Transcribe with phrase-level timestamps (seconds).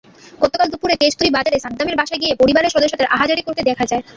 [0.41, 4.03] গতকাল দুপুরে তেজতুরী বাজারে সাদ্দামের বাসায় গিয়ে পরিবারের সদস্যদের আহাজারি করতে দেখা যায়।